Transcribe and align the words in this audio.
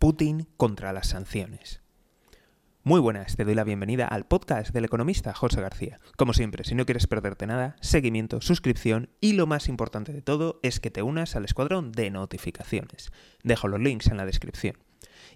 Putin 0.00 0.48
contra 0.56 0.94
las 0.94 1.08
sanciones. 1.08 1.82
Muy 2.84 3.00
buenas, 3.00 3.36
te 3.36 3.44
doy 3.44 3.54
la 3.54 3.64
bienvenida 3.64 4.06
al 4.06 4.24
podcast 4.24 4.72
del 4.72 4.86
economista 4.86 5.34
José 5.34 5.60
García. 5.60 6.00
Como 6.16 6.32
siempre, 6.32 6.64
si 6.64 6.74
no 6.74 6.86
quieres 6.86 7.06
perderte 7.06 7.46
nada, 7.46 7.76
seguimiento, 7.82 8.40
suscripción 8.40 9.10
y 9.20 9.34
lo 9.34 9.46
más 9.46 9.68
importante 9.68 10.14
de 10.14 10.22
todo 10.22 10.58
es 10.62 10.80
que 10.80 10.90
te 10.90 11.02
unas 11.02 11.36
al 11.36 11.44
escuadrón 11.44 11.92
de 11.92 12.08
notificaciones. 12.10 13.12
Dejo 13.42 13.68
los 13.68 13.78
links 13.78 14.06
en 14.06 14.16
la 14.16 14.24
descripción. 14.24 14.78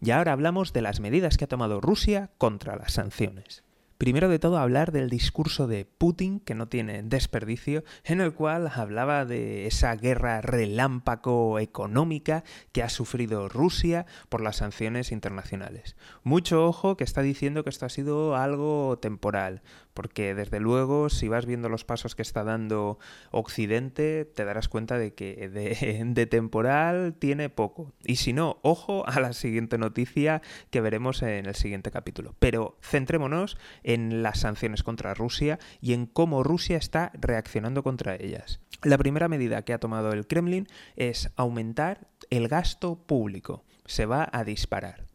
Y 0.00 0.12
ahora 0.12 0.30
hablamos 0.30 0.72
de 0.72 0.82
las 0.82 1.00
medidas 1.00 1.36
que 1.36 1.46
ha 1.46 1.48
tomado 1.48 1.80
Rusia 1.80 2.30
contra 2.38 2.76
las 2.76 2.92
sanciones. 2.92 3.64
Primero 4.02 4.28
de 4.28 4.40
todo 4.40 4.58
hablar 4.58 4.90
del 4.90 5.08
discurso 5.08 5.68
de 5.68 5.84
Putin, 5.84 6.40
que 6.40 6.56
no 6.56 6.66
tiene 6.66 7.04
desperdicio, 7.04 7.84
en 8.02 8.20
el 8.20 8.34
cual 8.34 8.68
hablaba 8.74 9.24
de 9.24 9.68
esa 9.68 9.94
guerra 9.94 10.40
relámpago 10.40 11.60
económica 11.60 12.42
que 12.72 12.82
ha 12.82 12.88
sufrido 12.88 13.48
Rusia 13.48 14.06
por 14.28 14.40
las 14.40 14.56
sanciones 14.56 15.12
internacionales. 15.12 15.94
Mucho 16.24 16.66
ojo 16.66 16.96
que 16.96 17.04
está 17.04 17.22
diciendo 17.22 17.62
que 17.62 17.70
esto 17.70 17.86
ha 17.86 17.90
sido 17.90 18.34
algo 18.34 18.98
temporal, 19.00 19.62
porque 19.94 20.34
desde 20.34 20.60
luego 20.60 21.08
si 21.08 21.28
vas 21.28 21.46
viendo 21.46 21.68
los 21.68 21.84
pasos 21.84 22.14
que 22.14 22.22
está 22.22 22.44
dando 22.44 22.98
Occidente, 23.30 24.24
te 24.24 24.44
darás 24.44 24.68
cuenta 24.68 24.98
de 24.98 25.14
que 25.14 25.48
de, 26.04 26.26
temporal 26.26 27.14
tiene 27.18 27.48
poco. 27.48 27.92
Y 28.04 28.16
si 28.16 28.32
no, 28.32 28.58
ojo 28.62 29.06
a 29.06 29.20
la 29.20 29.32
siguiente 29.32 29.78
noticia 29.78 30.42
que 30.70 30.80
veremos 30.80 31.22
en 31.22 31.46
el 31.46 31.54
siguiente 31.54 31.90
capítulo. 31.90 32.34
Pero 32.38 32.76
centrémonos 32.82 33.56
en 33.82 34.02
en 34.02 34.22
las 34.22 34.40
sanciones 34.40 34.82
contra 34.82 35.14
Rusia 35.14 35.58
y 35.80 35.92
en 35.92 36.06
cómo 36.06 36.42
Rusia 36.42 36.76
está 36.76 37.12
reaccionando 37.14 37.82
contra 37.82 38.16
ellas. 38.16 38.60
La 38.82 38.98
primera 38.98 39.28
medida 39.28 39.62
que 39.62 39.72
ha 39.72 39.78
tomado 39.78 40.12
el 40.12 40.26
Kremlin 40.26 40.66
es 40.96 41.30
aumentar 41.36 42.08
el 42.30 42.48
gasto 42.48 42.96
público. 42.96 43.64
Se 43.86 44.06
va 44.06 44.28
a 44.32 44.44
disparar. 44.44 45.06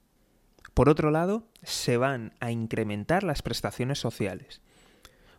Por 0.73 0.89
otro 0.89 1.11
lado, 1.11 1.47
se 1.63 1.97
van 1.97 2.33
a 2.39 2.51
incrementar 2.51 3.23
las 3.23 3.41
prestaciones 3.41 3.99
sociales. 3.99 4.61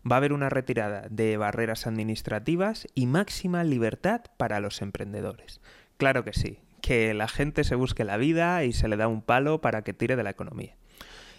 Va 0.09 0.15
a 0.15 0.17
haber 0.17 0.33
una 0.33 0.49
retirada 0.49 1.07
de 1.09 1.37
barreras 1.37 1.87
administrativas 1.87 2.87
y 2.95 3.05
máxima 3.05 3.63
libertad 3.63 4.21
para 4.37 4.59
los 4.59 4.81
emprendedores. 4.81 5.61
Claro 5.97 6.23
que 6.23 6.33
sí, 6.33 6.59
que 6.81 7.13
la 7.13 7.27
gente 7.27 7.63
se 7.63 7.75
busque 7.75 8.03
la 8.03 8.17
vida 8.17 8.63
y 8.63 8.73
se 8.73 8.87
le 8.87 8.97
da 8.97 9.07
un 9.07 9.21
palo 9.21 9.61
para 9.61 9.83
que 9.83 9.93
tire 9.93 10.15
de 10.15 10.23
la 10.23 10.29
economía. 10.31 10.75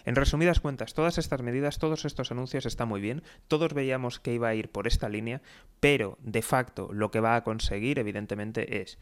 En 0.05 0.15
resumidas 0.15 0.59
cuentas, 0.59 0.93
todas 0.93 1.17
estas 1.17 1.41
medidas, 1.41 1.77
todos 1.77 2.05
estos 2.05 2.31
anuncios 2.31 2.65
están 2.65 2.87
muy 2.87 3.01
bien, 3.01 3.21
todos 3.47 3.73
veíamos 3.73 4.19
que 4.19 4.33
iba 4.33 4.47
a 4.47 4.55
ir 4.55 4.71
por 4.71 4.87
esta 4.87 5.09
línea, 5.09 5.41
pero 5.79 6.17
de 6.21 6.41
facto 6.41 6.89
lo 6.91 7.11
que 7.11 7.19
va 7.19 7.35
a 7.35 7.43
conseguir 7.43 7.99
evidentemente 7.99 8.81
es 8.81 8.97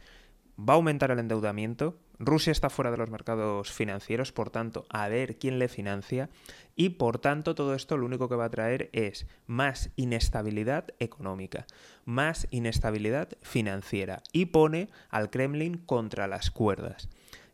va 0.58 0.74
a 0.74 0.76
aumentar 0.76 1.10
el 1.10 1.18
endeudamiento, 1.18 1.98
Rusia 2.22 2.50
está 2.52 2.68
fuera 2.68 2.90
de 2.90 2.98
los 2.98 3.08
mercados 3.08 3.72
financieros, 3.72 4.30
por 4.30 4.50
tanto, 4.50 4.84
a 4.90 5.08
ver 5.08 5.38
quién 5.38 5.58
le 5.58 5.68
financia 5.68 6.28
y 6.76 6.90
por 6.90 7.18
tanto 7.18 7.54
todo 7.54 7.74
esto 7.74 7.96
lo 7.96 8.04
único 8.04 8.28
que 8.28 8.34
va 8.36 8.44
a 8.44 8.50
traer 8.50 8.90
es 8.92 9.26
más 9.46 9.88
inestabilidad 9.96 10.88
económica, 10.98 11.66
más 12.04 12.46
inestabilidad 12.50 13.30
financiera 13.40 14.22
y 14.32 14.46
pone 14.46 14.90
al 15.08 15.30
Kremlin 15.30 15.78
contra 15.78 16.28
las 16.28 16.50
cuerdas. 16.50 17.08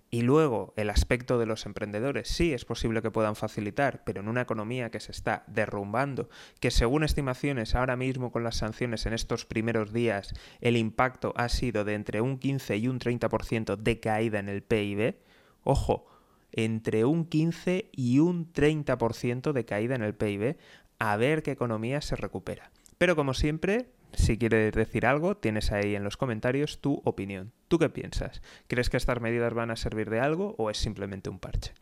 Y 0.08 0.22
luego 0.22 0.72
el 0.76 0.90
aspecto 0.90 1.36
de 1.38 1.46
los 1.46 1.66
emprendedores, 1.66 2.28
sí, 2.28 2.52
es 2.52 2.64
posible 2.64 3.02
que 3.02 3.10
puedan 3.10 3.34
facilitar, 3.34 4.04
pero 4.04 4.20
en 4.20 4.28
una 4.28 4.42
economía 4.42 4.90
que 4.90 5.00
se 5.00 5.10
está 5.10 5.44
derrumbando, 5.48 6.28
que 6.60 6.70
según 6.70 7.02
estimaciones 7.02 7.74
ahora 7.74 7.96
mismo 7.96 8.30
con 8.30 8.44
las 8.44 8.56
sanciones 8.56 9.04
en 9.06 9.14
estos 9.14 9.46
primeros 9.46 9.92
días 9.92 10.32
el 10.60 10.76
impacto 10.76 11.32
ha 11.36 11.48
sido 11.48 11.84
de 11.84 11.94
entre 11.94 12.20
un 12.20 12.38
15 12.38 12.76
y 12.76 12.86
un 12.86 13.00
30% 13.00 13.76
de 13.76 13.98
caída 14.00 14.38
en 14.38 14.48
el 14.48 14.62
PIB, 14.62 15.16
ojo, 15.64 16.06
entre 16.52 17.04
un 17.04 17.26
15 17.26 17.90
y 17.92 18.20
un 18.20 18.52
30% 18.52 19.52
de 19.52 19.64
caída 19.64 19.96
en 19.96 20.02
el 20.02 20.14
PIB, 20.14 20.56
a 20.98 21.16
ver 21.16 21.42
qué 21.42 21.50
economía 21.50 22.00
se 22.00 22.14
recupera. 22.16 22.70
Pero 22.98 23.16
como 23.16 23.34
siempre, 23.34 23.90
si 24.12 24.38
quieres 24.38 24.72
decir 24.72 25.06
algo, 25.06 25.36
tienes 25.36 25.72
ahí 25.72 25.94
en 25.94 26.04
los 26.04 26.16
comentarios 26.16 26.80
tu 26.80 27.00
opinión. 27.04 27.52
¿Tú 27.68 27.78
qué 27.78 27.88
piensas? 27.88 28.42
¿Crees 28.66 28.90
que 28.90 28.96
estas 28.96 29.20
medidas 29.20 29.54
van 29.54 29.70
a 29.70 29.76
servir 29.76 30.10
de 30.10 30.20
algo 30.20 30.54
o 30.58 30.70
es 30.70 30.78
simplemente 30.78 31.30
un 31.30 31.38
parche? 31.38 31.72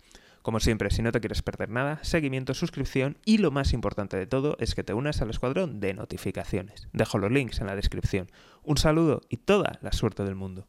Como 0.43 0.61
siempre, 0.61 0.91
si 0.91 1.01
no 1.01 1.11
te 1.11 1.21
quieres 1.21 1.41
perder 1.41 1.71
nada, 1.71 2.01
seguimiento, 2.03 2.53
suscripción 2.53 3.17
y 3.25 3.39
lo 3.39 3.51
más 3.51 3.73
importante 3.73 4.19
de 4.19 4.27
todo 4.27 4.57
es 4.61 4.75
que 4.75 4.85
te 4.85 4.93
unas 4.93 5.23
al 5.23 5.31
escuadrón 5.31 5.81
de 5.81 5.95
notificaciones. 5.95 6.87
Dejo 6.93 7.17
los 7.17 7.33
links 7.33 7.61
en 7.61 7.67
la 7.67 7.77
descripción. 7.77 8.31
Un 8.63 8.77
saludo 8.77 9.23
y 9.31 9.39
toda 9.39 9.79
la 9.81 9.93
suerte 9.93 10.23
del 10.23 10.35
mundo. 10.35 10.67